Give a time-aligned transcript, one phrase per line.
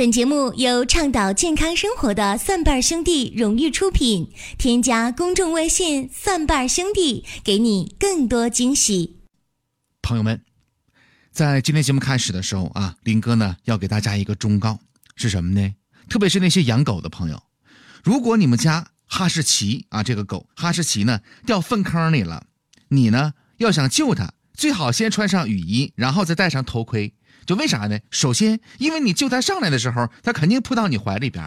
[0.00, 4.32] 本节目由倡导健康生活的蒜瓣兄弟荣誉出品。
[4.56, 9.18] 添加公众微信“蒜瓣兄弟”，给你更多惊喜。
[10.00, 10.42] 朋友们，
[11.30, 14.78] 在今天节目开始的时候啊，林哥呢要给大家一个忠告，
[15.16, 15.74] 是什么呢？
[16.08, 17.42] 特别是那些养狗的朋友，
[18.02, 22.46] 如果你们家哈士奇啊这个狗哈士奇呢掉粪坑里了，
[22.88, 27.14] 你呢要想救它，最好先穿上雨衣，然后再戴上头盔。
[27.46, 27.98] 就为啥呢？
[28.10, 31.46] 首先，因为你救他上来的时候，他肯定扑到你怀里边；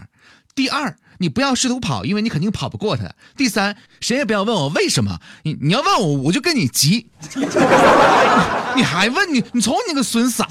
[0.55, 3.05] 第二，你不要试图跑，因为你肯定跑不过他；
[3.37, 7.05] 第三，谁也不要问我为什么，你你要问我，我就跟你急。
[8.75, 9.43] 你还问你？
[9.51, 10.43] 你瞅你个损色！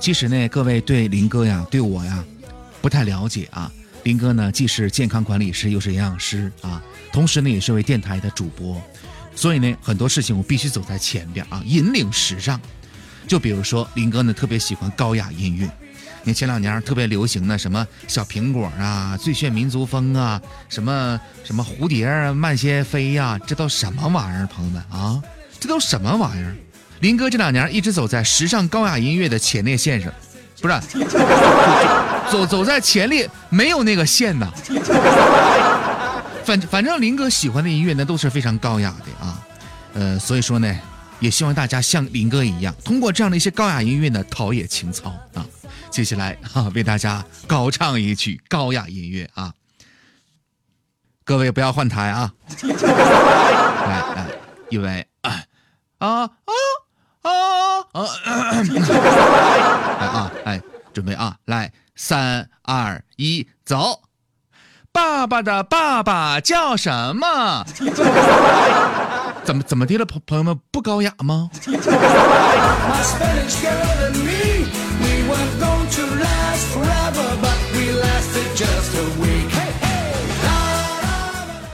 [0.00, 2.24] 其实呢，各位对林哥呀，对我呀，
[2.84, 3.72] 不太了解啊。
[4.02, 8.78] 林哥呢，既是健康管理师，又是营养师啊，同时呢，也是位电台的主播，
[9.34, 12.60] 所以呢，很多事情我必须走在前边啊，引领时尚。
[13.26, 15.66] 就比如说，林哥呢特别喜欢高雅音乐，
[16.24, 25.22] 你前两年特别流行的什么小苹果啊、最炫民族风啊、什么什么蝴蝶啊、慢些飞呀，这都什么玩意儿，朋友们啊，
[25.58, 26.54] 这都什么玩意儿？
[27.00, 30.12] 林哥这两年一直走在时尚高雅音乐的前列线上。
[30.64, 30.80] 不是，
[32.32, 34.50] 走走在前列，没有那个线呐。
[36.42, 39.38] 反反正林哥喜欢的音乐呢，都是非常高雅的啊。
[39.92, 40.74] 呃，所以说呢，
[41.20, 45.44] 也希望大家像林哥一样，通过这样的一些高雅音乐呢，陶冶情操啊。
[45.90, 49.52] 接下来哈，为大家高唱一曲高雅音乐啊。
[51.24, 52.32] 各位不要换台啊。
[52.62, 52.70] 来
[54.16, 54.26] 来，
[54.70, 55.42] 一位啊
[55.98, 56.30] 啊啊
[57.22, 57.30] 啊。
[57.92, 58.64] 啊，哎，
[60.94, 64.00] 准备啊，来，三二一，走！
[64.92, 67.64] 爸爸的爸爸叫什么？
[69.42, 71.50] 怎么怎么的了，朋朋友们不高雅吗？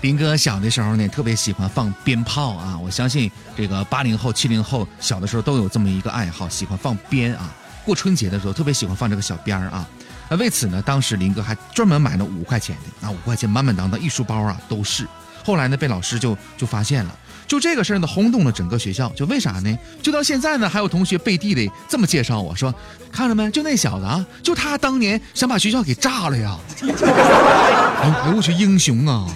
[0.01, 2.79] 林哥小的时候呢，特别喜欢放鞭炮啊！
[2.83, 7.55] 我相信这个八零后、七零后小的时候都有这么一个爱好，喜欢放鞭啊。
[7.91, 9.85] 过春节的时候特别喜欢放这个小鞭儿啊，
[10.29, 15.05] 那为此呢，当时林哥还专门买了五块钱的，那五块钱满满当当一书包啊都是。
[15.45, 17.13] 后来呢，被老师就就发现了，
[17.49, 19.09] 就这个事儿呢轰动了整个学校。
[19.17, 19.79] 就为啥呢？
[20.01, 22.73] 就到现在呢，还有同学背地里这么介绍我说，
[23.11, 23.51] 看着没？
[23.51, 26.57] 就那小子啊，就他当年想把学校给炸了呀！
[26.87, 29.27] 哎呦我去，英雄啊！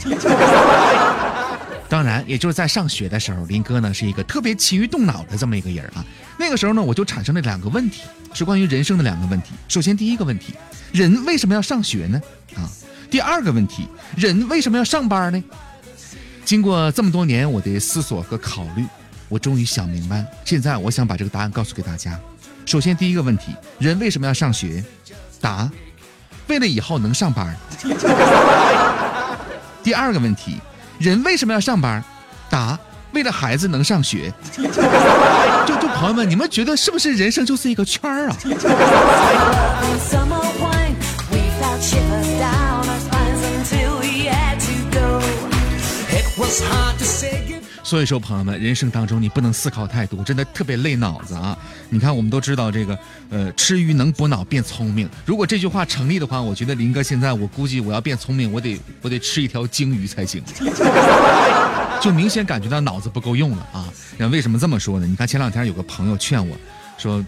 [1.86, 6.04] 当然，也就是在上学的时候，林哥呢是一个特别勤于动脑的这么一个人啊。
[6.38, 8.02] 那个时候呢，我就产生了两个问题，
[8.32, 9.52] 是关于人生的两个问题。
[9.68, 10.54] 首先，第一个问题，
[10.92, 12.20] 人为什么要上学呢？
[12.56, 12.66] 啊，
[13.10, 13.86] 第二个问题，
[14.16, 15.44] 人为什么要上班呢？
[16.44, 18.84] 经过这么多年我的思索和考虑，
[19.28, 20.24] 我终于想明白。
[20.44, 22.18] 现在，我想把这个答案告诉给大家。
[22.66, 24.82] 首先，第一个问题，人为什么要上学？
[25.40, 25.70] 答：
[26.48, 27.54] 为了以后能上班。
[29.82, 30.58] 第二个问题。
[30.98, 32.02] 人为什么要上班？
[32.50, 32.78] 答：
[33.12, 34.32] 为了孩子能上学。
[35.66, 38.36] 就就朋友们，你们觉得是不是人生就是一个圈儿啊？
[47.84, 51.56] 所以说，朋友们，人生当中你不能思考太多，真的特别累脑子啊！
[51.90, 55.06] 你看，我们都知道这个，呃，吃鱼能补脑变聪明。
[55.26, 60.42] 如果这句话成立的话，我觉得林哥现在，我估计我要变聪明，我得我得吃一条鲸鱼才行。
[62.00, 63.86] 就明显感觉到脑子不够用了啊！
[64.16, 65.06] 那为什么这么说呢？
[65.06, 66.56] 你看前两天有个朋友劝我
[66.96, 67.22] 说，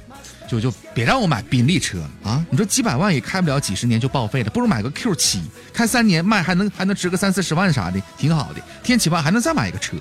[0.48, 2.42] 就就别让我买宾利车啊！
[2.48, 5.42] 你说几百万也开不了几十年就报废了，不如买个 Q 七，
[5.74, 8.60] 开三年卖还能还能值个三四十万啥的，挺好的。
[8.82, 9.98] 天启万还能再买一个车。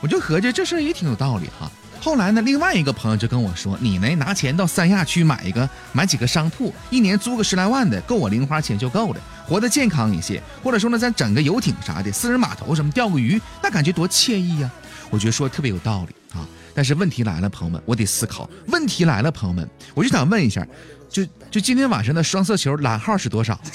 [0.00, 1.70] 我就合计这事儿也挺有道理哈。
[2.00, 10.40] 后来呢，另外一个朋友就跟我说：“你呢，拿钱到三亚去买一个，买几个商铺，一年租个十来万的，够我零花钱就够了，活得健康一些。
[10.62, 14.70] 或者说呢，咱整个游艇啥的，私人码头什么，钓个鱼，那感觉多惬意呀。”
[15.10, 16.46] 我觉得说特别有道理啊。
[16.72, 18.48] 但是问题来了，朋友们，我得思考。
[18.68, 20.64] 问题来了，朋友们，我就想问一下，
[21.10, 23.58] 就就今天晚上的双色球蓝号是多少？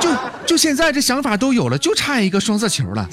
[0.00, 0.10] 就
[0.44, 3.08] 就现在这想法都有了，就差一个双色球了。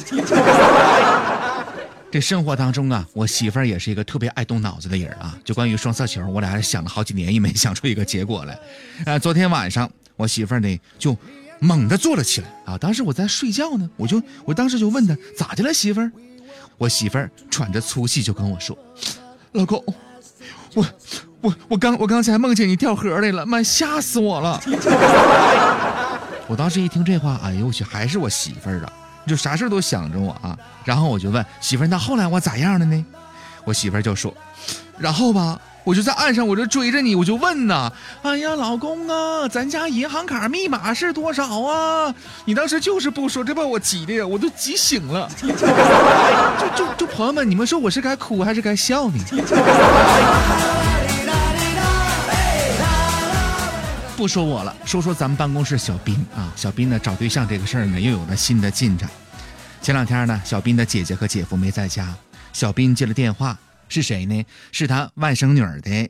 [2.15, 5.37] 这生活当中啊，我媳妇儿也是一个特别爱动脑子的人啊。
[5.43, 8.57] 就关于双色球，我俩想了好几年也没想出一个结果来。
[9.05, 11.13] 呃，昨天晚上我媳妇儿呢就
[11.59, 12.77] 猛地坐了起来啊。
[12.77, 16.09] 当时我在睡觉呢，我就我当时就问她咋的了，媳妇儿？
[16.77, 18.77] 我媳妇儿喘着粗气就跟我说
[19.51, 19.83] ：“老公，
[20.73, 20.85] 我
[21.41, 24.63] 我我刚我刚才梦见你掉河里了，妈吓死我了。”
[26.47, 28.93] 我当时一听这话，哎呦我去，还是我媳妇儿啊。
[29.25, 30.57] 就啥事都想着我啊。
[30.83, 33.05] 然后我就问媳妇儿，那后来我咋样了呢？
[33.63, 34.33] 我媳妇儿就说，
[34.97, 35.59] 然后吧。
[35.85, 37.93] 我就在岸上，我就追着你，我就问呐，
[38.23, 42.11] 哎呀，老公啊，咱家银行卡密码是多少啊？
[42.45, 45.29] 你当时就是不说，这把我急的呀，我都急醒了。
[45.37, 49.19] 就就就朋友们，你们说我是该哭还是该笑呢？
[54.25, 59.07] 不说我了，说说咱们办公室小斌啊，小斌呢找对象这个事儿呢又有了新的进展。
[59.83, 62.11] 前两天呢，小斌的姐姐和姐夫没在家，
[62.51, 63.55] 小斌接了电话。
[63.87, 64.43] 是谁呢？
[64.71, 66.09] 是他外甥女儿的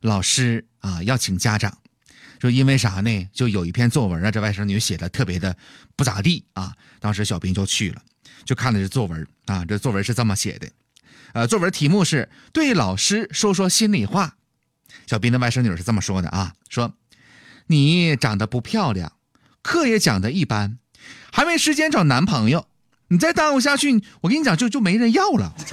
[0.00, 1.76] 老师啊，要请家长，
[2.40, 3.28] 说因为啥呢？
[3.32, 5.56] 就有一篇作文啊，这外甥女写的特别的
[5.96, 6.72] 不咋地啊。
[7.00, 8.00] 当时小斌就去了，
[8.44, 10.68] 就看了这作文啊，这作文是这么写的，
[11.32, 14.36] 呃，作文题目是对老师说说心里话。
[15.08, 16.94] 小斌的外甥女是这么说的啊，说
[17.68, 19.12] 你长得不漂亮，
[19.62, 20.78] 课也讲的一般，
[21.32, 22.66] 还没时间找男朋友，
[23.08, 25.52] 你再耽误下去，我跟你讲就就没人要了。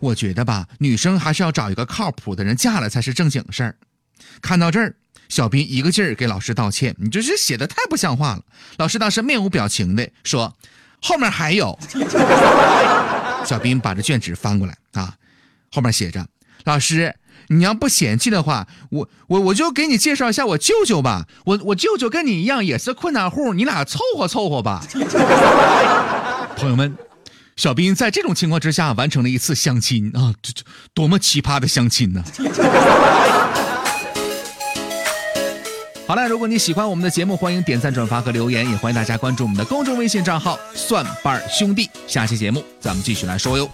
[0.00, 3.76] 我觉得吧，女生还是要找一个靠谱的人嫁了才是正经事儿。
[4.42, 4.94] 看到这儿，
[5.30, 8.42] 小斌一个劲儿给老师道歉：“你这是写的太不像话了。”
[8.76, 10.54] 老师当时面无表情的说
[11.00, 11.78] ：“后面还有。
[13.46, 15.14] ”小斌把这卷纸翻过来啊，
[15.72, 16.26] 后面写着
[16.62, 17.16] ：“老师，
[17.48, 21.26] 你要不嫌弃的话，我我我就给你介绍一下我舅舅吧。
[21.44, 24.82] 我我舅舅跟你一样也是困难户，你俩凑合凑合吧。
[26.56, 26.96] ”朋友们。
[27.56, 32.20] 小斌在这种情况之下完成了一次相亲啊，这这多么奇葩的相亲呢！
[36.08, 41.88] 好了，如果你喜欢我们的节目，欢迎点赞、转发和留言，也欢迎大家关注我们的公众微信账号“蒜瓣兄弟”。
[42.08, 43.70] 下期节目咱们继续来说哟。